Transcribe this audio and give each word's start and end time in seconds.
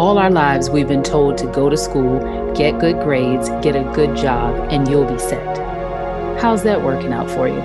All 0.00 0.16
our 0.16 0.30
lives, 0.30 0.70
we've 0.70 0.88
been 0.88 1.02
told 1.02 1.36
to 1.36 1.46
go 1.48 1.68
to 1.68 1.76
school, 1.76 2.20
get 2.54 2.80
good 2.80 3.02
grades, 3.02 3.50
get 3.62 3.76
a 3.76 3.82
good 3.94 4.16
job, 4.16 4.72
and 4.72 4.88
you'll 4.88 5.04
be 5.04 5.18
set. 5.18 5.58
How's 6.40 6.62
that 6.62 6.82
working 6.82 7.12
out 7.12 7.30
for 7.30 7.48
you? 7.48 7.60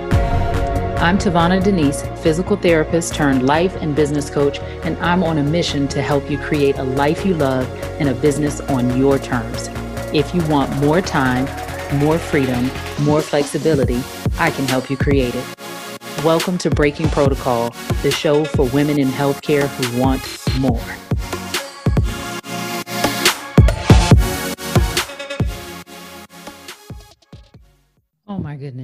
I'm 0.98 1.16
Tavana 1.16 1.64
Denise, 1.64 2.02
physical 2.22 2.58
therapist 2.58 3.14
turned 3.14 3.46
life 3.46 3.74
and 3.76 3.96
business 3.96 4.28
coach, 4.28 4.58
and 4.84 4.98
I'm 4.98 5.24
on 5.24 5.38
a 5.38 5.42
mission 5.42 5.88
to 5.88 6.02
help 6.02 6.30
you 6.30 6.36
create 6.36 6.76
a 6.76 6.82
life 6.82 7.24
you 7.24 7.32
love 7.32 7.66
and 7.98 8.10
a 8.10 8.14
business 8.14 8.60
on 8.60 8.98
your 8.98 9.18
terms. 9.18 9.70
If 10.12 10.34
you 10.34 10.44
want 10.46 10.70
more 10.76 11.00
time, 11.00 11.46
more 11.98 12.18
freedom, 12.18 12.70
more 13.00 13.22
flexibility, 13.22 14.02
I 14.38 14.50
can 14.50 14.68
help 14.68 14.90
you 14.90 14.98
create 14.98 15.34
it. 15.34 15.44
Welcome 16.22 16.58
to 16.58 16.68
Breaking 16.68 17.08
Protocol, 17.08 17.70
the 18.02 18.10
show 18.10 18.44
for 18.44 18.66
women 18.66 18.98
in 18.98 19.08
healthcare 19.08 19.68
who 19.68 19.98
want 19.98 20.20
more. 20.60 21.05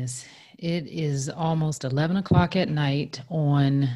Goodness. 0.03 0.25
It 0.59 0.87
is 0.89 1.29
almost 1.29 1.85
11 1.85 2.17
o'clock 2.17 2.57
at 2.57 2.69
night 2.69 3.21
on, 3.29 3.89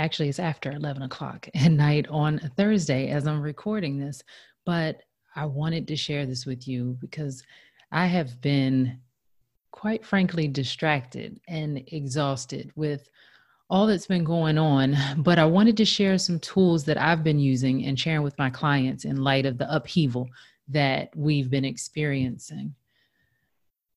actually, 0.00 0.28
it's 0.28 0.40
after 0.40 0.72
11 0.72 1.02
o'clock 1.02 1.48
at 1.54 1.70
night 1.70 2.06
on 2.08 2.40
Thursday 2.56 3.08
as 3.10 3.26
I'm 3.26 3.40
recording 3.40 3.98
this. 3.98 4.22
But 4.66 5.02
I 5.36 5.46
wanted 5.46 5.86
to 5.88 5.96
share 5.96 6.26
this 6.26 6.44
with 6.44 6.66
you 6.66 6.96
because 7.00 7.44
I 7.92 8.06
have 8.06 8.40
been 8.40 8.98
quite 9.70 10.04
frankly 10.04 10.48
distracted 10.48 11.40
and 11.46 11.84
exhausted 11.88 12.72
with 12.74 13.08
all 13.70 13.86
that's 13.86 14.08
been 14.08 14.24
going 14.24 14.58
on. 14.58 14.96
But 15.18 15.38
I 15.38 15.44
wanted 15.44 15.76
to 15.76 15.84
share 15.84 16.18
some 16.18 16.40
tools 16.40 16.84
that 16.86 17.00
I've 17.00 17.22
been 17.22 17.38
using 17.38 17.84
and 17.84 17.98
sharing 17.98 18.22
with 18.22 18.38
my 18.38 18.50
clients 18.50 19.04
in 19.04 19.22
light 19.22 19.46
of 19.46 19.58
the 19.58 19.72
upheaval 19.72 20.28
that 20.68 21.10
we've 21.14 21.50
been 21.50 21.64
experiencing. 21.64 22.74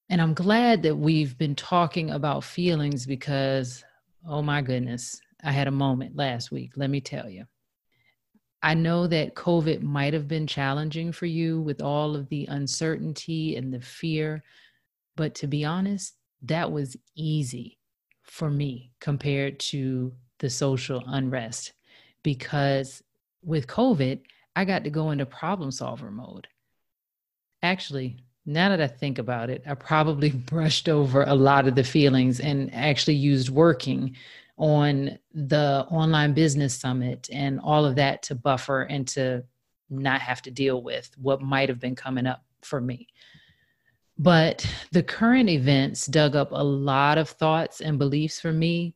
And 0.09 0.22
I'm 0.22 0.33
glad 0.33 0.83
that 0.83 0.95
we've 0.95 1.38
been 1.38 1.55
talking 1.55 2.11
about 2.11 2.44
feelings 2.44 3.05
because, 3.05 3.83
oh 4.27 4.41
my 4.41 4.61
goodness, 4.61 5.19
I 5.44 5.52
had 5.52 5.67
a 5.67 5.72
moment 5.72 6.16
last 6.16 6.52
week, 6.52 6.72
let 6.75 6.89
me 6.89 7.02
tell 7.02 7.30
you. 7.30 7.45
I 8.63 8.73
know 8.73 9.05
that 9.08 9.35
COVID 9.35 9.81
might 9.81 10.13
have 10.13 10.28
been 10.28 10.47
challenging 10.47 11.11
for 11.11 11.25
you 11.25 11.61
with 11.61 11.81
all 11.81 12.16
of 12.16 12.28
the 12.30 12.45
uncertainty 12.47 13.55
and 13.55 13.73
the 13.73 13.81
fear, 13.81 14.44
but 15.16 15.35
to 15.35 15.47
be 15.47 15.63
honest, 15.63 16.16
that 16.44 16.72
was 16.72 16.95
easy 17.16 17.78
for 18.23 18.50
me 18.50 18.91
compared 19.00 19.59
to 19.59 20.13
the 20.39 20.50
social 20.50 21.03
unrest 21.08 21.73
because 22.23 23.03
with 23.44 23.67
COVID, 23.67 24.22
I 24.55 24.66
got 24.66 24.83
to 24.83 24.89
go 24.89 25.11
into 25.11 25.25
problem 25.25 25.72
solver 25.72 26.11
mode. 26.11 26.47
Actually, 27.61 28.17
now 28.48 28.70
that 28.70 28.80
I 28.80 28.88
think 28.88 29.20
about 29.20 29.50
it, 29.50 29.62
I 29.67 29.76
probably 29.76 30.30
brushed 30.53 30.88
over 30.90 31.23
a 31.23 31.36
lot 31.36 31.67
of 31.67 31.76
the 31.76 31.84
feelings 31.84 32.40
and 32.40 32.73
actually 32.73 33.16
used 33.16 33.50
working 33.50 34.16
on 34.58 35.20
the 35.34 35.86
online 35.92 36.34
business 36.34 36.73
summit 36.73 37.30
and 37.31 37.59
all 37.59 37.86
of 37.86 37.95
that 37.98 38.23
to 38.23 38.36
buffer 38.36 38.84
and 38.84 39.08
to 39.09 39.44
not 39.90 40.22
have 40.22 40.42
to 40.42 40.52
deal 40.52 40.81
with 40.81 41.12
what 41.22 41.42
might 41.42 41.70
have 41.70 41.80
been 41.80 41.95
coming 41.95 42.25
up 42.25 42.44
for 42.62 42.81
me. 42.81 43.08
But 44.18 44.66
the 44.92 45.03
current 45.03 45.50
events 45.50 46.08
dug 46.08 46.36
up 46.36 46.52
a 46.52 46.64
lot 46.64 47.20
of 47.20 47.30
thoughts 47.30 47.81
and 47.81 48.00
beliefs 48.00 48.40
for 48.40 48.52
me 48.52 48.95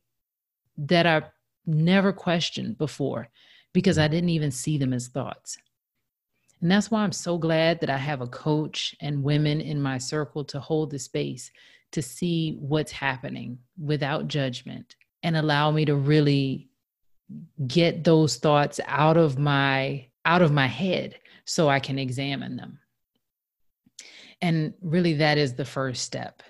that 0.78 1.06
I 1.06 1.22
never 1.64 2.12
questioned 2.12 2.76
before 2.76 3.28
because 3.72 3.98
I 3.98 4.08
didn't 4.08 4.30
even 4.30 4.50
see 4.50 4.78
them 4.78 4.92
as 4.92 5.08
thoughts. 5.08 5.58
And 6.62 6.70
that's 6.70 6.90
why 6.90 7.02
I'm 7.02 7.12
so 7.12 7.36
glad 7.36 7.80
that 7.80 7.90
I 7.90 7.98
have 7.98 8.20
a 8.20 8.26
coach 8.28 8.94
and 9.00 9.24
women 9.24 9.60
in 9.60 9.82
my 9.82 9.98
circle 9.98 10.44
to 10.44 10.60
hold 10.60 10.90
the 10.90 10.98
space 10.98 11.50
to 11.90 12.00
see 12.00 12.56
what's 12.60 12.92
happening 12.92 13.58
without 13.78 14.28
judgment 14.28 14.94
and 15.24 15.36
allow 15.36 15.72
me 15.72 15.84
to 15.84 15.96
really 15.96 16.68
get 17.66 18.04
those 18.04 18.36
thoughts 18.36 18.80
out 18.86 19.16
of 19.16 19.38
my 19.38 20.06
out 20.24 20.40
of 20.40 20.52
my 20.52 20.66
head 20.66 21.16
so 21.44 21.68
I 21.68 21.80
can 21.80 21.98
examine 21.98 22.56
them. 22.56 22.78
And 24.40 24.72
really 24.80 25.14
that 25.14 25.38
is 25.38 25.54
the 25.54 25.64
first 25.64 26.04
step 26.04 26.42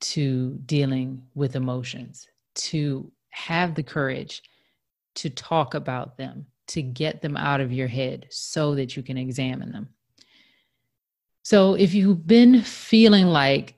to 0.00 0.58
dealing 0.66 1.22
with 1.34 1.54
emotions, 1.54 2.26
to 2.54 3.12
have 3.30 3.74
the 3.76 3.82
courage 3.82 4.42
to 5.16 5.30
talk 5.30 5.74
about 5.74 6.16
them, 6.16 6.46
to 6.70 6.82
get 6.82 7.20
them 7.20 7.36
out 7.36 7.60
of 7.60 7.72
your 7.72 7.88
head 7.88 8.26
so 8.30 8.74
that 8.76 8.96
you 8.96 9.02
can 9.02 9.18
examine 9.18 9.72
them. 9.72 9.88
So 11.42 11.74
if 11.74 11.94
you've 11.94 12.26
been 12.26 12.62
feeling 12.62 13.26
like 13.26 13.74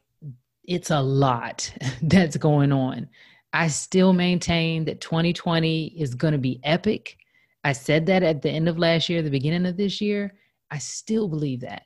it's 0.64 0.90
a 0.90 1.00
lot 1.00 1.72
that's 2.02 2.36
going 2.36 2.72
on, 2.72 3.08
I 3.52 3.68
still 3.68 4.12
maintain 4.12 4.84
that 4.86 5.00
2020 5.00 5.86
is 5.86 6.14
going 6.14 6.32
to 6.32 6.38
be 6.38 6.60
epic. 6.64 7.16
I 7.64 7.72
said 7.72 8.06
that 8.06 8.22
at 8.22 8.42
the 8.42 8.50
end 8.50 8.68
of 8.68 8.78
last 8.78 9.08
year, 9.08 9.22
the 9.22 9.30
beginning 9.30 9.66
of 9.66 9.76
this 9.76 10.00
year. 10.00 10.34
I 10.70 10.78
still 10.78 11.28
believe 11.28 11.60
that. 11.60 11.82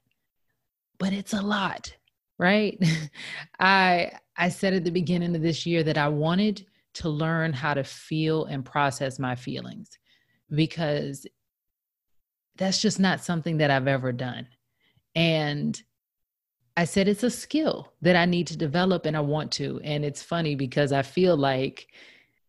But 0.99 1.13
it's 1.13 1.35
a 1.35 1.43
lot, 1.43 1.95
right? 2.39 2.81
I 3.61 4.13
I 4.37 4.49
said 4.49 4.75
at 4.75 4.85
the 4.85 4.91
beginning 4.91 5.35
of 5.35 5.43
this 5.43 5.67
year 5.67 5.83
that 5.83 5.99
I 5.99 6.09
wanted 6.09 6.67
to 6.95 7.09
learn 7.09 7.53
how 7.53 7.75
to 7.75 7.85
feel 7.85 8.45
and 8.47 8.65
process 8.65 9.19
my 9.19 9.35
feelings 9.35 9.99
because 10.51 11.27
that's 12.57 12.81
just 12.81 12.99
not 12.99 13.21
something 13.21 13.59
that 13.59 13.71
I've 13.71 13.89
ever 13.89 14.13
done. 14.13 14.47
And 15.15 15.81
I 16.77 16.85
said 16.85 17.09
it's 17.09 17.23
a 17.23 17.31
skill 17.31 17.93
that 18.03 18.17
I 18.17 18.27
need 18.27 18.47
to 18.49 18.57
develop 18.57 19.07
and 19.07 19.17
I 19.17 19.21
want 19.21 19.53
to. 19.53 19.81
And 19.83 20.05
it's 20.05 20.23
funny 20.23 20.55
because 20.55 20.93
I 20.93 21.03
feel 21.03 21.37
like 21.37 21.89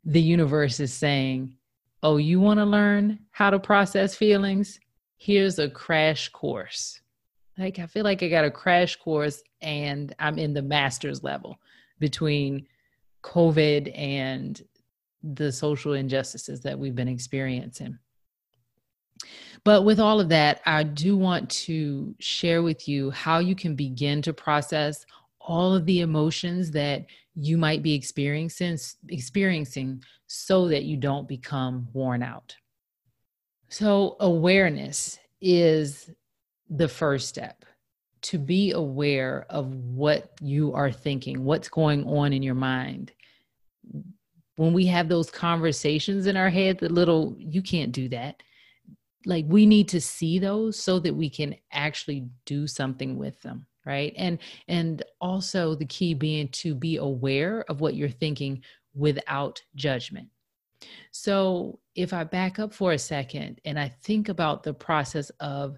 the 0.04 0.22
universe 0.22 0.80
is 0.80 0.94
saying, 0.94 1.56
Oh, 2.04 2.18
you 2.18 2.40
want 2.40 2.60
to 2.60 2.66
learn 2.66 3.20
how 3.32 3.50
to 3.50 3.60
process 3.60 4.16
feelings? 4.16 4.80
Here's 5.18 5.58
a 5.58 5.70
crash 5.70 6.30
course. 6.30 7.02
Like, 7.58 7.80
I 7.80 7.88
feel 7.88 8.04
like 8.04 8.22
I 8.22 8.28
got 8.28 8.46
a 8.46 8.52
crash 8.52 8.98
course 8.98 9.42
and 9.62 10.14
I'm 10.20 10.38
in 10.38 10.54
the 10.54 10.62
master's 10.62 11.24
level 11.24 11.58
between 12.00 12.68
COVID 13.24 13.92
and 13.98 14.62
the 15.34 15.52
social 15.52 15.94
injustices 15.94 16.62
that 16.62 16.78
we've 16.78 16.96
been 16.96 17.08
experiencing. 17.08 17.98
But 19.64 19.84
with 19.84 20.00
all 20.00 20.20
of 20.20 20.30
that, 20.30 20.62
I 20.66 20.84
do 20.84 21.18
want 21.18 21.50
to 21.50 22.16
share 22.20 22.64
with 22.64 22.88
you 22.88 23.12
how 23.12 23.40
you 23.40 23.56
can 23.56 23.76
begin 23.76 24.22
to 24.24 24.34
process 24.34 25.06
all 25.40 25.74
of 25.74 25.86
the 25.86 26.02
emotions 26.02 26.72
that 26.72 27.06
you 27.36 27.58
might 27.58 27.82
be 27.82 27.94
experiencing 27.94 28.78
experiencing 29.10 30.04
so 30.28 30.68
that 30.68 30.84
you 30.84 30.98
don't 30.98 31.28
become 31.28 31.88
worn 31.94 32.22
out. 32.22 32.56
So 33.70 34.18
awareness 34.20 35.20
is 35.42 36.10
the 36.70 36.88
first 36.88 37.30
step 37.30 37.66
to 38.24 38.38
be 38.38 38.72
aware 38.72 39.46
of 39.50 39.74
what 39.74 40.32
you 40.42 40.74
are 40.74 40.92
thinking, 40.92 41.44
what's 41.44 41.70
going 41.70 42.06
on 42.08 42.34
in 42.34 42.44
your 42.44 42.56
mind. 42.56 43.12
When 44.58 44.74
we 44.74 44.86
have 44.88 45.08
those 45.08 45.32
conversations 45.32 46.28
in 46.28 46.36
our 46.36 46.50
head, 46.50 46.80
the 46.80 46.90
little, 46.90 47.36
you 47.40 47.62
can't 47.62 47.92
do 47.92 48.10
that. 48.10 48.44
Like 49.26 49.46
we 49.48 49.66
need 49.66 49.88
to 49.90 50.02
see 50.02 50.38
those 50.38 50.78
so 50.80 51.00
that 51.00 51.16
we 51.16 51.30
can 51.30 51.56
actually 51.72 52.28
do 52.46 52.68
something 52.68 53.18
with 53.18 53.42
them 53.42 53.66
right? 53.86 54.14
And 54.18 54.40
and 54.68 55.02
also 55.22 55.74
the 55.74 55.86
key 55.86 56.14
being 56.14 56.50
to 56.50 56.76
be 56.76 56.98
aware 56.98 57.64
of 57.70 57.80
what 57.80 57.96
you're 57.96 58.10
thinking 58.10 58.62
without 58.94 59.64
judgment. 59.76 60.28
So 61.12 61.80
if 61.98 62.14
i 62.14 62.24
back 62.24 62.60
up 62.60 62.74
for 62.74 62.94
a 62.94 62.98
second 62.98 63.60
and 63.66 63.78
i 63.78 63.90
think 64.04 64.30
about 64.30 64.64
the 64.64 64.74
process 64.74 65.30
of 65.42 65.78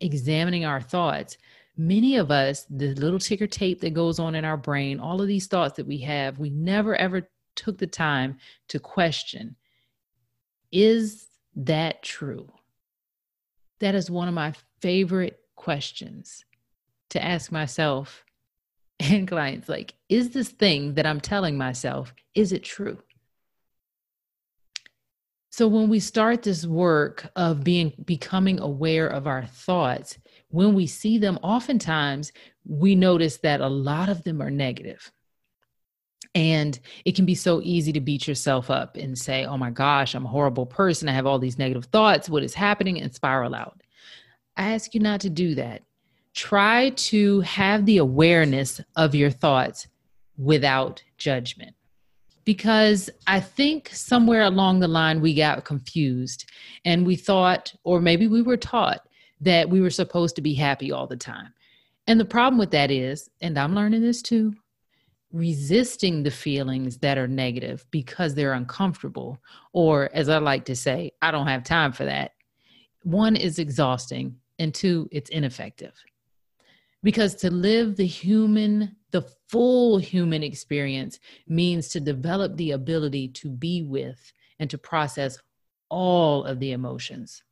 examining 0.00 0.64
our 0.64 0.80
thoughts 0.80 1.38
many 1.76 2.16
of 2.16 2.30
us 2.30 2.66
the 2.68 2.92
little 2.96 3.18
ticker 3.18 3.46
tape 3.46 3.80
that 3.80 3.94
goes 3.94 4.18
on 4.18 4.34
in 4.34 4.44
our 4.44 4.56
brain 4.56 4.98
all 4.98 5.22
of 5.22 5.28
these 5.28 5.46
thoughts 5.46 5.76
that 5.76 5.86
we 5.86 5.98
have 5.98 6.38
we 6.38 6.50
never 6.50 6.96
ever 6.96 7.28
took 7.54 7.78
the 7.78 7.86
time 7.86 8.38
to 8.68 8.78
question 8.78 9.56
is 10.72 11.26
that 11.54 12.02
true? 12.02 12.50
That 13.80 13.94
is 13.94 14.10
one 14.10 14.28
of 14.28 14.34
my 14.34 14.54
favorite 14.80 15.38
questions 15.54 16.44
to 17.10 17.22
ask 17.22 17.52
myself 17.52 18.24
and 19.00 19.28
clients 19.28 19.68
like 19.68 19.94
is 20.08 20.30
this 20.30 20.48
thing 20.48 20.94
that 20.94 21.06
i'm 21.06 21.20
telling 21.20 21.56
myself 21.56 22.14
is 22.34 22.52
it 22.52 22.64
true? 22.64 22.98
So 25.50 25.68
when 25.68 25.90
we 25.90 26.00
start 26.00 26.42
this 26.42 26.64
work 26.64 27.30
of 27.36 27.62
being 27.62 27.92
becoming 28.06 28.58
aware 28.58 29.06
of 29.06 29.26
our 29.26 29.44
thoughts 29.44 30.18
when 30.48 30.74
we 30.74 30.86
see 30.86 31.18
them 31.18 31.38
oftentimes 31.42 32.32
we 32.64 32.94
notice 32.94 33.36
that 33.38 33.60
a 33.60 33.68
lot 33.68 34.08
of 34.08 34.24
them 34.24 34.40
are 34.40 34.50
negative 34.50 35.12
and 36.34 36.78
it 37.04 37.14
can 37.14 37.26
be 37.26 37.34
so 37.34 37.60
easy 37.62 37.92
to 37.92 38.00
beat 38.00 38.26
yourself 38.26 38.70
up 38.70 38.96
and 38.96 39.18
say, 39.18 39.44
oh 39.44 39.58
my 39.58 39.70
gosh, 39.70 40.14
I'm 40.14 40.24
a 40.24 40.30
horrible 40.30 40.66
person. 40.66 41.08
I 41.08 41.12
have 41.12 41.26
all 41.26 41.38
these 41.38 41.58
negative 41.58 41.86
thoughts. 41.86 42.28
What 42.28 42.42
is 42.42 42.54
happening? 42.54 43.00
And 43.00 43.14
spiral 43.14 43.54
out. 43.54 43.82
I 44.56 44.72
ask 44.72 44.94
you 44.94 45.00
not 45.00 45.20
to 45.20 45.30
do 45.30 45.54
that. 45.56 45.82
Try 46.34 46.90
to 46.90 47.40
have 47.40 47.84
the 47.84 47.98
awareness 47.98 48.80
of 48.96 49.14
your 49.14 49.30
thoughts 49.30 49.86
without 50.38 51.02
judgment. 51.18 51.74
Because 52.44 53.08
I 53.26 53.38
think 53.38 53.90
somewhere 53.92 54.42
along 54.42 54.80
the 54.80 54.88
line 54.88 55.20
we 55.20 55.34
got 55.34 55.64
confused 55.64 56.50
and 56.84 57.06
we 57.06 57.14
thought, 57.14 57.72
or 57.84 58.00
maybe 58.00 58.26
we 58.26 58.42
were 58.42 58.56
taught, 58.56 59.06
that 59.40 59.68
we 59.68 59.80
were 59.80 59.90
supposed 59.90 60.34
to 60.36 60.42
be 60.42 60.54
happy 60.54 60.90
all 60.90 61.06
the 61.06 61.16
time. 61.16 61.52
And 62.06 62.18
the 62.18 62.24
problem 62.24 62.58
with 62.58 62.70
that 62.72 62.90
is, 62.90 63.28
and 63.40 63.56
I'm 63.58 63.74
learning 63.74 64.00
this 64.02 64.22
too, 64.22 64.54
resisting 65.32 66.22
the 66.22 66.30
feelings 66.30 66.98
that 66.98 67.18
are 67.18 67.28
negative 67.28 67.86
because 67.90 68.34
they're 68.34 68.52
uncomfortable, 68.52 69.38
or 69.72 70.10
as 70.12 70.28
I 70.28 70.38
like 70.38 70.66
to 70.66 70.76
say, 70.76 71.12
I 71.22 71.30
don't 71.30 71.46
have 71.46 71.64
time 71.64 71.92
for 71.92 72.04
that. 72.04 72.32
One 73.02 73.36
is 73.36 73.58
exhausting, 73.58 74.36
and 74.58 74.74
two, 74.74 75.08
it's 75.10 75.30
ineffective. 75.30 75.94
Because 77.02 77.34
to 77.36 77.50
live 77.50 77.96
the 77.96 78.06
human, 78.06 78.96
the 79.10 79.22
full 79.48 79.98
human 79.98 80.42
experience 80.42 81.18
means 81.48 81.88
to 81.88 82.00
develop 82.00 82.56
the 82.56 82.72
ability 82.72 83.28
to 83.28 83.50
be 83.50 83.82
with 83.82 84.32
and 84.60 84.70
to 84.70 84.78
process 84.78 85.38
all 85.88 86.44
of 86.44 86.60
the 86.60 86.72
emotions, 86.72 87.42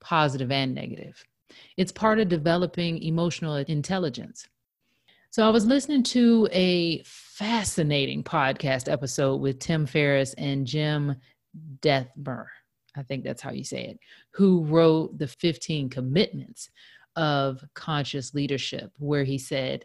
positive 0.00 0.50
and 0.50 0.74
negative. 0.74 1.24
It's 1.76 1.92
part 1.92 2.18
of 2.18 2.28
developing 2.28 3.02
emotional 3.02 3.56
intelligence. 3.56 4.46
So 5.36 5.46
I 5.46 5.50
was 5.50 5.66
listening 5.66 6.02
to 6.04 6.48
a 6.50 7.02
fascinating 7.04 8.24
podcast 8.24 8.90
episode 8.90 9.36
with 9.36 9.58
Tim 9.58 9.84
Ferriss 9.84 10.32
and 10.38 10.66
Jim 10.66 11.14
Dethmer. 11.80 12.46
I 12.96 13.02
think 13.02 13.22
that's 13.22 13.42
how 13.42 13.50
you 13.50 13.62
say 13.62 13.84
it, 13.84 13.98
who 14.30 14.64
wrote 14.64 15.18
the 15.18 15.26
15 15.28 15.90
commitments 15.90 16.70
of 17.16 17.62
conscious 17.74 18.32
leadership, 18.32 18.92
where 18.96 19.24
he 19.24 19.36
said, 19.36 19.84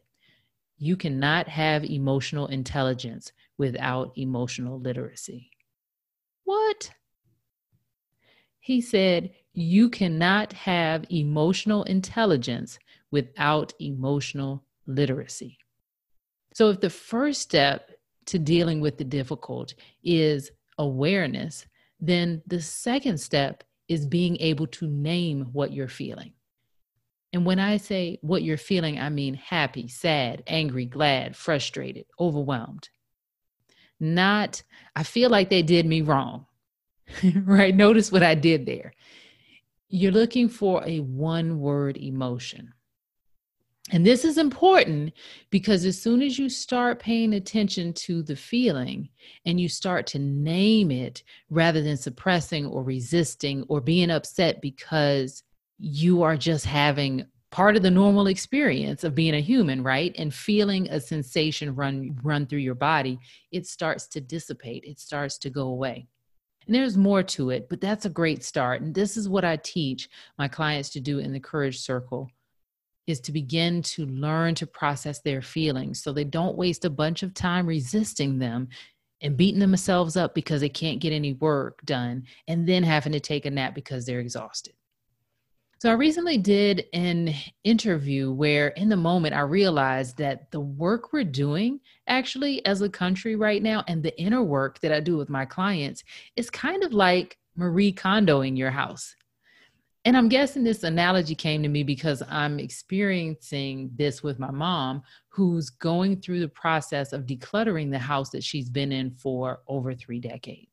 You 0.78 0.96
cannot 0.96 1.50
have 1.50 1.84
emotional 1.84 2.48
intelligence 2.48 3.34
without 3.58 4.14
emotional 4.16 4.80
literacy. 4.80 5.52
What? 6.46 6.92
He 8.62 8.80
said, 8.80 9.32
You 9.52 9.90
cannot 9.90 10.54
have 10.54 11.04
emotional 11.10 11.84
intelligence 11.84 12.80
without 13.12 13.74
emotional 13.82 14.64
literacy. 14.88 15.58
So, 16.54 16.70
if 16.70 16.80
the 16.80 16.90
first 16.90 17.42
step 17.42 17.92
to 18.28 18.40
dealing 18.40 18.82
with 18.82 18.98
the 18.98 19.04
difficult 19.04 19.74
is 20.04 20.52
awareness, 20.78 21.66
then 22.00 22.42
the 22.48 22.62
second 22.62 23.20
step 23.20 23.64
is 23.88 24.06
being 24.06 24.38
able 24.40 24.68
to 24.68 24.88
name 24.88 25.48
what 25.52 25.72
you're 25.72 25.88
feeling. 25.88 26.34
And 27.34 27.46
when 27.46 27.60
I 27.60 27.78
say 27.78 28.20
what 28.22 28.44
you're 28.44 28.58
feeling, 28.58 29.00
I 29.00 29.10
mean 29.10 29.36
happy, 29.36 29.88
sad, 29.88 30.44
angry, 30.48 30.86
glad, 30.86 31.36
frustrated, 31.36 32.06
overwhelmed. 32.20 32.90
Not, 34.00 34.64
I 34.96 35.04
feel 35.04 35.30
like 35.30 35.50
they 35.50 35.62
did 35.62 35.86
me 35.86 36.02
wrong, 36.02 36.48
right? 37.46 37.74
Notice 37.74 38.12
what 38.12 38.24
I 38.24 38.36
did 38.36 38.66
there. 38.66 38.94
You're 39.88 40.12
looking 40.12 40.50
for 40.50 40.84
a 40.86 41.00
one 41.00 41.60
word 41.60 41.98
emotion. 41.98 42.74
And 43.92 44.06
this 44.06 44.24
is 44.24 44.38
important 44.38 45.14
because 45.50 45.84
as 45.84 46.02
soon 46.02 46.22
as 46.22 46.40
you 46.40 46.48
start 46.48 47.00
paying 47.00 47.34
attention 47.34 47.92
to 47.94 48.24
the 48.24 48.38
feeling 48.38 49.10
and 49.46 49.60
you 49.60 49.68
start 49.68 50.08
to 50.08 50.20
name 50.20 50.92
it 50.92 51.24
rather 51.50 51.82
than 51.82 51.98
suppressing 51.98 52.66
or 52.66 52.84
resisting 52.84 53.64
or 53.68 53.82
being 53.82 54.10
upset 54.10 54.62
because 54.62 55.44
you 55.78 56.24
are 56.24 56.38
just 56.38 56.66
having 56.66 57.26
part 57.52 57.76
of 57.76 57.84
the 57.84 57.92
normal 57.92 58.28
experience 58.28 59.04
of 59.04 59.14
being 59.14 59.36
a 59.36 59.42
human 59.42 59.84
right 59.84 60.16
and 60.18 60.34
feeling 60.34 60.88
a 60.90 61.02
sensation 61.02 61.76
run 61.76 62.18
run 62.24 62.46
through 62.46 62.60
your 62.60 62.76
body 62.76 63.20
it 63.52 63.68
starts 63.68 64.08
to 64.08 64.22
dissipate. 64.22 64.86
It 64.86 65.00
starts 65.00 65.38
to 65.40 65.50
go 65.50 65.68
away. 65.68 66.08
And 66.66 66.74
there's 66.74 66.96
more 66.96 67.24
to 67.24 67.50
it 67.50 67.68
but 67.68 67.82
that's 67.82 68.06
a 68.06 68.10
great 68.10 68.42
start. 68.46 68.82
And 68.82 68.96
this 68.96 69.18
is 69.18 69.28
what 69.28 69.44
i 69.44 69.58
teach 69.58 70.08
my 70.38 70.48
clients 70.48 70.92
to 70.92 71.02
do 71.02 71.20
in 71.20 71.34
the 71.34 71.42
courage 71.42 71.80
circle 71.80 72.30
is 73.12 73.20
to 73.22 73.32
begin 73.32 73.82
to 73.84 74.06
learn 74.08 74.56
to 74.56 74.66
process 74.66 75.20
their 75.20 75.42
feelings 75.42 76.02
so 76.02 76.12
they 76.12 76.24
don't 76.24 76.58
waste 76.58 76.86
a 76.86 76.90
bunch 76.90 77.22
of 77.22 77.34
time 77.34 77.68
resisting 77.68 78.40
them 78.40 78.68
and 79.22 79.38
beating 79.38 79.60
themselves 79.60 80.18
up 80.18 80.34
because 80.34 80.62
they 80.62 80.70
can't 80.70 81.00
get 81.00 81.14
any 81.14 81.34
work 81.34 81.80
done 81.86 82.24
and 82.48 82.68
then 82.68 82.82
having 82.82 83.14
to 83.14 83.20
take 83.20 83.46
a 83.46 83.52
nap 83.52 83.76
because 83.76 84.06
they're 84.06 84.20
exhausted. 84.20 84.74
So, 85.80 85.90
I 85.90 85.94
recently 85.94 86.38
did 86.38 86.86
an 86.94 87.34
interview 87.64 88.32
where, 88.32 88.68
in 88.68 88.88
the 88.88 88.96
moment, 88.96 89.34
I 89.34 89.40
realized 89.40 90.16
that 90.18 90.52
the 90.52 90.60
work 90.60 91.12
we're 91.12 91.24
doing 91.24 91.80
actually 92.06 92.64
as 92.68 92.82
a 92.82 92.90
country 92.90 93.36
right 93.36 93.64
now 93.64 93.84
and 93.88 94.04
the 94.04 94.16
inner 94.22 94.44
work 94.44 94.80
that 94.82 94.92
I 94.92 95.00
do 95.00 95.18
with 95.18 95.28
my 95.28 95.44
clients 95.44 96.04
is 96.36 96.52
kind 96.52 96.84
of 96.84 96.94
like 96.94 97.40
Marie 97.56 97.92
Kondoing 97.92 98.56
your 98.56 98.70
house. 98.70 99.16
And 100.04 100.18
I'm 100.18 100.30
guessing 100.30 100.64
this 100.64 100.84
analogy 100.84 101.36
came 101.36 101.62
to 101.62 101.70
me 101.70 101.84
because 101.84 102.24
I'm 102.28 102.60
experiencing 102.60 103.92
this 103.96 104.24
with 104.24 104.40
my 104.40 104.50
mom, 104.50 105.04
who's 105.30 105.70
going 105.70 106.22
through 106.22 106.40
the 106.40 106.48
process 106.48 107.14
of 107.14 107.28
decluttering 107.28 107.92
the 107.92 108.00
house 108.00 108.32
that 108.32 108.44
she's 108.44 108.70
been 108.70 108.92
in 108.92 109.12
for 109.12 109.62
over 109.68 109.94
three 109.94 110.20
decades. 110.20 110.68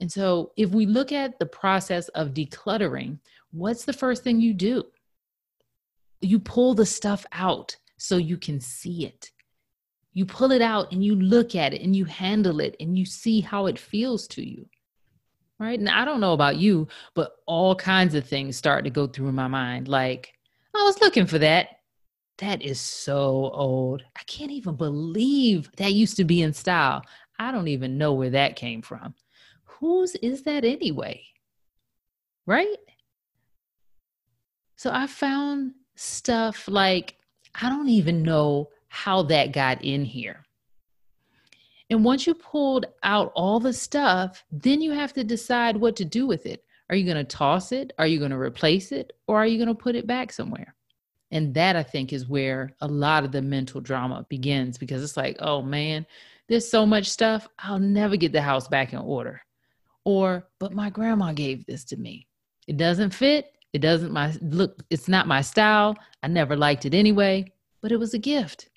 And 0.00 0.10
so, 0.10 0.52
if 0.56 0.70
we 0.70 0.86
look 0.86 1.10
at 1.10 1.40
the 1.40 1.46
process 1.46 2.06
of 2.10 2.34
decluttering, 2.34 3.18
what's 3.50 3.84
the 3.84 3.92
first 3.92 4.22
thing 4.22 4.40
you 4.40 4.54
do? 4.54 4.84
You 6.20 6.38
pull 6.38 6.74
the 6.74 6.86
stuff 6.86 7.26
out 7.32 7.76
so 7.96 8.16
you 8.16 8.36
can 8.36 8.60
see 8.60 9.06
it. 9.06 9.32
You 10.12 10.24
pull 10.24 10.52
it 10.52 10.62
out 10.62 10.92
and 10.92 11.04
you 11.04 11.16
look 11.16 11.56
at 11.56 11.74
it 11.74 11.82
and 11.82 11.96
you 11.96 12.04
handle 12.04 12.60
it 12.60 12.76
and 12.78 12.96
you 12.96 13.04
see 13.04 13.40
how 13.40 13.66
it 13.66 13.78
feels 13.78 14.28
to 14.28 14.48
you 14.48 14.66
right? 15.58 15.78
And 15.78 15.88
I 15.88 16.04
don't 16.04 16.20
know 16.20 16.32
about 16.32 16.56
you, 16.56 16.88
but 17.14 17.32
all 17.46 17.74
kinds 17.74 18.14
of 18.14 18.26
things 18.26 18.56
start 18.56 18.84
to 18.84 18.90
go 18.90 19.06
through 19.06 19.32
my 19.32 19.48
mind. 19.48 19.88
Like, 19.88 20.32
I 20.74 20.82
was 20.84 21.00
looking 21.00 21.26
for 21.26 21.38
that. 21.38 21.68
That 22.38 22.62
is 22.62 22.80
so 22.80 23.50
old. 23.52 24.02
I 24.16 24.22
can't 24.24 24.52
even 24.52 24.76
believe 24.76 25.70
that 25.76 25.92
used 25.92 26.16
to 26.18 26.24
be 26.24 26.42
in 26.42 26.52
style. 26.52 27.02
I 27.38 27.50
don't 27.50 27.68
even 27.68 27.98
know 27.98 28.12
where 28.12 28.30
that 28.30 28.56
came 28.56 28.82
from. 28.82 29.14
Whose 29.64 30.14
is 30.16 30.42
that 30.44 30.64
anyway? 30.64 31.24
Right? 32.46 32.76
So 34.76 34.90
I 34.92 35.08
found 35.08 35.72
stuff 35.96 36.68
like, 36.68 37.16
I 37.60 37.68
don't 37.68 37.88
even 37.88 38.22
know 38.22 38.68
how 38.88 39.22
that 39.24 39.52
got 39.52 39.84
in 39.84 40.04
here. 40.04 40.44
And 41.90 42.04
once 42.04 42.26
you 42.26 42.34
pulled 42.34 42.86
out 43.02 43.32
all 43.34 43.60
the 43.60 43.72
stuff, 43.72 44.44
then 44.52 44.80
you 44.80 44.92
have 44.92 45.12
to 45.14 45.24
decide 45.24 45.76
what 45.76 45.96
to 45.96 46.04
do 46.04 46.26
with 46.26 46.46
it. 46.46 46.64
Are 46.90 46.96
you 46.96 47.04
going 47.04 47.16
to 47.16 47.24
toss 47.24 47.72
it? 47.72 47.92
Are 47.98 48.06
you 48.06 48.18
going 48.18 48.30
to 48.30 48.38
replace 48.38 48.92
it? 48.92 49.12
Or 49.26 49.38
are 49.38 49.46
you 49.46 49.58
going 49.58 49.68
to 49.68 49.74
put 49.74 49.94
it 49.96 50.06
back 50.06 50.32
somewhere? 50.32 50.74
And 51.30 51.52
that 51.54 51.76
I 51.76 51.82
think 51.82 52.12
is 52.12 52.28
where 52.28 52.74
a 52.80 52.88
lot 52.88 53.24
of 53.24 53.32
the 53.32 53.42
mental 53.42 53.80
drama 53.80 54.26
begins 54.28 54.78
because 54.78 55.02
it's 55.02 55.16
like, 55.16 55.36
oh 55.40 55.60
man, 55.60 56.06
there's 56.48 56.70
so 56.70 56.86
much 56.86 57.06
stuff. 57.06 57.46
I'll 57.58 57.78
never 57.78 58.16
get 58.16 58.32
the 58.32 58.40
house 58.40 58.68
back 58.68 58.92
in 58.92 58.98
order. 58.98 59.42
Or, 60.04 60.46
but 60.58 60.72
my 60.72 60.88
grandma 60.88 61.32
gave 61.32 61.66
this 61.66 61.84
to 61.84 61.96
me. 61.98 62.26
It 62.66 62.78
doesn't 62.78 63.12
fit. 63.12 63.52
It 63.74 63.80
doesn't 63.80 64.12
my 64.12 64.34
look, 64.40 64.82
it's 64.88 65.08
not 65.08 65.26
my 65.26 65.42
style. 65.42 65.96
I 66.22 66.28
never 66.28 66.56
liked 66.56 66.86
it 66.86 66.94
anyway, 66.94 67.52
but 67.82 67.92
it 67.92 67.98
was 67.98 68.14
a 68.14 68.18
gift. 68.18 68.70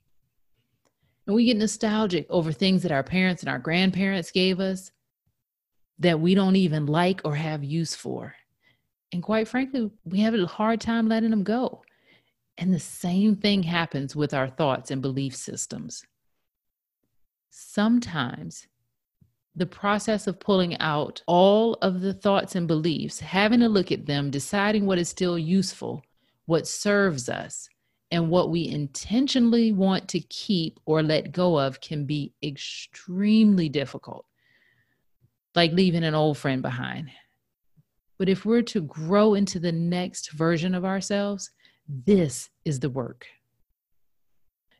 And 1.25 1.35
we 1.35 1.45
get 1.45 1.57
nostalgic 1.57 2.25
over 2.29 2.51
things 2.51 2.83
that 2.83 2.91
our 2.91 3.03
parents 3.03 3.43
and 3.43 3.49
our 3.49 3.59
grandparents 3.59 4.31
gave 4.31 4.59
us 4.59 4.91
that 5.99 6.19
we 6.19 6.33
don't 6.33 6.55
even 6.55 6.87
like 6.87 7.21
or 7.23 7.35
have 7.35 7.63
use 7.63 7.95
for. 7.95 8.35
And 9.13 9.21
quite 9.21 9.47
frankly, 9.47 9.91
we 10.03 10.21
have 10.21 10.33
a 10.33 10.45
hard 10.45 10.81
time 10.81 11.07
letting 11.07 11.29
them 11.29 11.43
go. 11.43 11.83
And 12.57 12.73
the 12.73 12.79
same 12.79 13.35
thing 13.35 13.63
happens 13.63 14.15
with 14.15 14.33
our 14.33 14.47
thoughts 14.47 14.91
and 14.91 15.01
belief 15.01 15.35
systems. 15.35 16.03
Sometimes 17.49 18.67
the 19.55 19.65
process 19.65 20.27
of 20.27 20.39
pulling 20.39 20.77
out 20.79 21.21
all 21.27 21.73
of 21.81 22.01
the 22.01 22.13
thoughts 22.13 22.55
and 22.55 22.67
beliefs, 22.67 23.19
having 23.19 23.61
a 23.61 23.69
look 23.69 23.91
at 23.91 24.05
them, 24.05 24.31
deciding 24.31 24.85
what 24.85 24.97
is 24.97 25.09
still 25.09 25.37
useful, 25.37 26.03
what 26.45 26.67
serves 26.67 27.27
us, 27.27 27.67
and 28.12 28.30
what 28.30 28.50
we 28.50 28.68
intentionally 28.68 29.72
want 29.72 30.10
to 30.10 30.20
keep 30.20 30.80
or 30.86 31.03
let 31.03 31.32
go 31.32 31.60
of 31.60 31.82
can 31.82 32.06
be 32.06 32.34
extremely 32.44 33.70
difficult, 33.70 34.25
like 35.56 35.72
leaving 35.72 36.03
an 36.03 36.15
old 36.15 36.38
friend 36.38 36.62
behind. 36.62 37.10
But 38.20 38.30
if 38.30 38.46
we're 38.46 38.62
to 38.63 38.82
grow 38.82 39.34
into 39.34 39.60
the 39.60 39.72
next 39.72 40.32
version 40.32 40.75
of 40.75 40.86
ourselves, 40.86 41.51
this 41.88 42.50
is 42.65 42.80
the 42.80 42.89
work. 42.89 43.25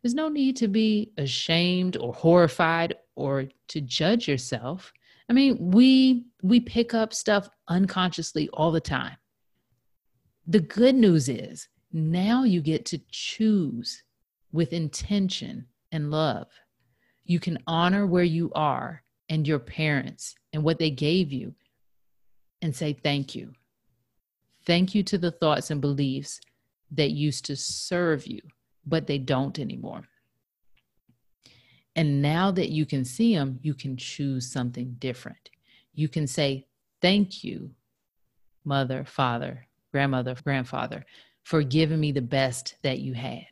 There's 0.04 0.14
no 0.16 0.30
need 0.30 0.58
to 0.58 0.68
be 0.68 1.12
ashamed 1.18 1.98
or 1.98 2.14
horrified 2.14 2.96
or 3.16 3.46
to 3.70 3.82
judge 3.82 4.28
yourself. 4.28 4.92
I 5.30 5.34
mean, 5.34 5.58
we 5.72 6.26
we 6.44 6.60
pick 6.60 6.94
up 6.94 7.14
stuff 7.14 7.50
unconsciously 7.70 8.50
all 8.54 8.72
the 8.72 8.82
time 8.82 9.18
The 10.48 10.60
good 10.60 10.96
news 10.96 11.30
is 11.30 11.70
now 11.94 12.44
you 12.44 12.62
get 12.62 12.86
to 12.88 13.02
choose 13.10 14.04
with 14.52 14.74
intention 14.74 15.68
and 15.92 16.12
love. 16.12 16.48
You 17.26 17.40
can 17.40 17.60
honor 17.68 18.08
where 18.08 18.24
you 18.24 18.52
are 18.54 19.04
and 19.30 19.48
your 19.48 19.60
parents 19.60 20.36
and 20.54 20.64
what 20.64 20.80
they 20.80 20.90
gave 20.90 21.32
you 21.32 21.54
and 22.62 22.76
say 22.76 22.94
thank 22.94 23.36
you. 23.36 23.54
Thank 24.66 24.94
you 24.94 25.04
to 25.04 25.18
the 25.18 25.32
thoughts 25.32 25.72
and 25.72 25.82
beliefs 25.82 26.40
that 26.92 27.12
used 27.12 27.46
to 27.46 27.56
serve 27.56 28.28
you, 28.28 28.42
but 28.86 29.08
they 29.08 29.18
don't 29.18 29.58
anymore. 29.58 30.04
And 31.96 32.22
now 32.22 32.52
that 32.52 32.70
you 32.70 32.86
can 32.86 33.04
see 33.04 33.36
them, 33.36 33.60
you 33.62 33.74
can 33.74 33.98
choose 33.98 34.52
something 34.52 34.96
different. 35.00 35.50
You 35.94 36.08
can 36.08 36.28
say, 36.28 36.68
Thank 37.02 37.44
you, 37.44 37.72
mother, 38.64 39.04
father, 39.06 39.66
grandmother, 39.92 40.36
grandfather, 40.44 41.04
for 41.44 41.64
giving 41.64 42.00
me 42.00 42.12
the 42.12 42.22
best 42.22 42.76
that 42.84 43.00
you 43.00 43.14
had. 43.14 43.46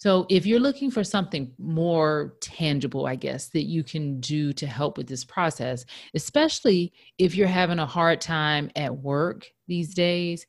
So, 0.00 0.26
if 0.28 0.46
you're 0.46 0.60
looking 0.60 0.92
for 0.92 1.02
something 1.02 1.52
more 1.58 2.36
tangible, 2.40 3.06
I 3.06 3.16
guess, 3.16 3.48
that 3.48 3.64
you 3.64 3.82
can 3.82 4.20
do 4.20 4.52
to 4.52 4.66
help 4.66 4.96
with 4.96 5.08
this 5.08 5.24
process, 5.24 5.84
especially 6.14 6.92
if 7.18 7.34
you're 7.34 7.48
having 7.48 7.80
a 7.80 7.86
hard 7.86 8.20
time 8.20 8.70
at 8.76 8.96
work 8.96 9.46
these 9.66 9.94
days, 9.94 10.46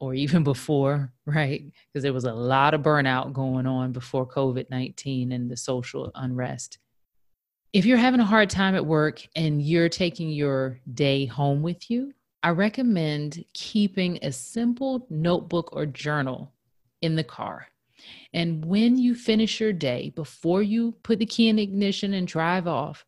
or 0.00 0.14
even 0.14 0.42
before, 0.44 1.12
right? 1.24 1.72
Because 1.92 2.02
there 2.02 2.12
was 2.12 2.24
a 2.24 2.32
lot 2.32 2.74
of 2.74 2.82
burnout 2.82 3.32
going 3.32 3.66
on 3.66 3.92
before 3.92 4.26
COVID 4.26 4.68
19 4.70 5.30
and 5.30 5.48
the 5.48 5.56
social 5.56 6.10
unrest. 6.16 6.78
If 7.72 7.86
you're 7.86 7.98
having 7.98 8.18
a 8.18 8.24
hard 8.24 8.50
time 8.50 8.74
at 8.74 8.84
work 8.84 9.24
and 9.36 9.62
you're 9.62 9.88
taking 9.88 10.30
your 10.30 10.80
day 10.92 11.26
home 11.26 11.62
with 11.62 11.88
you, 11.88 12.12
I 12.42 12.50
recommend 12.50 13.44
keeping 13.52 14.18
a 14.22 14.32
simple 14.32 15.06
notebook 15.10 15.70
or 15.72 15.84
journal 15.84 16.52
in 17.02 17.16
the 17.16 17.24
car. 17.24 17.66
And 18.32 18.64
when 18.64 18.96
you 18.96 19.14
finish 19.14 19.60
your 19.60 19.74
day, 19.74 20.10
before 20.16 20.62
you 20.62 20.92
put 21.02 21.18
the 21.18 21.26
key 21.26 21.48
in 21.48 21.58
ignition 21.58 22.14
and 22.14 22.26
drive 22.26 22.66
off, 22.66 23.04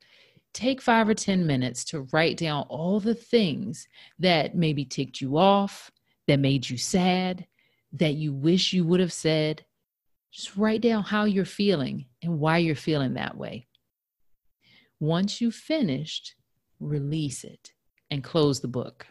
take 0.53 0.83
five 0.83 1.09
or 1.09 1.15
10 1.15 1.47
minutes 1.47 1.83
to 1.87 2.03
write 2.13 2.37
down 2.37 2.65
all 2.69 3.01
the 3.01 3.15
things 3.15 3.89
that 4.19 4.55
maybe 4.55 4.85
ticked 4.85 5.23
you 5.23 5.39
off, 5.39 5.91
that 6.29 6.39
made 6.39 6.69
you 6.69 6.77
sad, 6.77 7.47
that 7.93 8.15
you 8.15 8.35
wish 8.35 8.75
you 8.75 8.85
would 8.85 9.01
have 9.01 9.13
said. 9.15 9.65
Just 10.31 10.57
write 10.57 10.83
down 10.83 11.05
how 11.05 11.25
you're 11.25 11.47
feeling 11.47 12.07
and 12.23 12.39
why 12.39 12.59
you're 12.59 12.75
feeling 12.75 13.15
that 13.15 13.37
way. 13.37 13.67
Once 15.01 15.41
you've 15.41 15.55
finished, 15.55 16.35
release 16.81 17.45
it 17.45 17.73
and 18.11 18.23
close 18.23 18.61
the 18.61 18.69
book. 18.69 19.07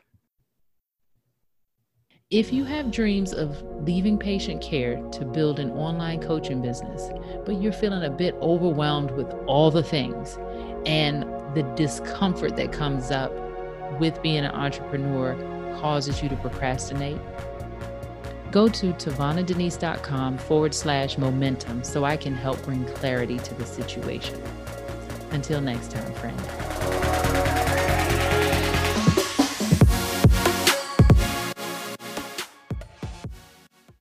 If 2.32 2.54
you 2.54 2.64
have 2.64 2.92
dreams 2.92 3.34
of 3.34 3.62
leaving 3.86 4.18
patient 4.18 4.62
care 4.62 5.04
to 5.12 5.26
build 5.26 5.60
an 5.60 5.72
online 5.72 6.22
coaching 6.22 6.62
business, 6.62 7.10
but 7.46 7.62
you're 7.62 7.74
feeling 7.74 8.06
a 8.06 8.10
bit 8.10 8.36
overwhelmed 8.36 9.12
with 9.12 9.30
all 9.48 9.70
the 9.70 9.84
things 9.84 10.38
and 10.86 11.24
the 11.54 11.64
discomfort 11.76 12.56
that 12.56 12.72
comes 12.72 13.12
up 13.12 13.34
with 14.00 14.22
being 14.22 14.46
an 14.46 14.52
entrepreneur 14.52 15.36
causes 15.82 16.24
you 16.24 16.30
to 16.30 16.38
procrastinate, 16.38 17.20
go 18.50 18.70
to 18.70 18.94
tavanadenise.com 18.94 20.38
forward 20.38 20.74
slash 20.74 21.18
momentum 21.18 21.84
so 21.84 22.06
I 22.06 22.16
can 22.16 22.34
help 22.34 22.64
bring 22.64 22.86
clarity 22.86 23.40
to 23.40 23.54
the 23.56 23.66
situation. 23.66 24.42
Until 25.32 25.60
next 25.60 25.92
time, 25.92 26.14
friend. 26.14 27.61